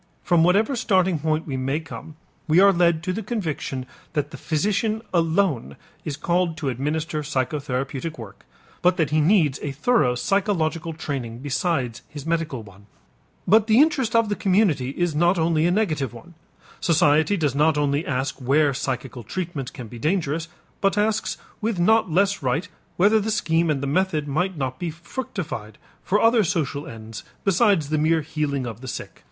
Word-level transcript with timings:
From 0.23 0.43
whatever 0.43 0.75
starting 0.75 1.19
point 1.19 1.45
we 1.45 1.57
may 1.57 1.79
come, 1.79 2.15
we 2.47 2.59
are 2.59 2.71
led 2.73 3.03
to 3.03 3.13
the 3.13 3.21
conviction 3.21 3.85
that 4.13 4.31
the 4.31 4.35
physician 4.37 5.03
alone 5.13 5.77
is 6.03 6.17
called 6.17 6.57
to 6.57 6.69
administer 6.69 7.21
psychotherapeutic 7.21 8.17
work, 8.17 8.43
but 8.81 8.97
that 8.97 9.11
he 9.11 9.21
needs 9.21 9.59
a 9.61 9.71
thorough 9.71 10.15
psychological 10.15 10.93
training 10.93 11.37
besides 11.37 12.01
his 12.09 12.25
medical 12.25 12.63
one. 12.63 12.87
But 13.47 13.67
the 13.67 13.79
interest 13.79 14.15
of 14.15 14.27
the 14.29 14.35
community 14.35 14.89
is 14.89 15.13
not 15.13 15.37
only 15.37 15.67
a 15.67 15.71
negative 15.71 16.15
one. 16.15 16.33
Society 16.79 17.37
does 17.37 17.53
not 17.53 17.77
only 17.77 18.03
ask 18.03 18.37
where 18.37 18.73
psychical 18.73 19.21
treatment 19.21 19.71
can 19.71 19.87
be 19.87 19.99
dangerous, 19.99 20.47
but 20.81 20.97
asks 20.97 21.37
with 21.61 21.77
not 21.79 22.09
less 22.09 22.41
right 22.41 22.67
whether 22.97 23.19
the 23.19 23.29
scheme 23.29 23.69
and 23.69 23.83
the 23.83 23.85
method 23.85 24.27
might 24.27 24.57
not 24.57 24.79
be 24.79 24.89
fructified 24.89 25.77
for 26.01 26.19
other 26.19 26.43
social 26.43 26.87
ends 26.87 27.23
besides 27.43 27.89
the 27.89 27.99
mere 27.99 28.21
healing 28.21 28.65
of 28.65 28.81
the 28.81 28.87
sick. 28.87 29.19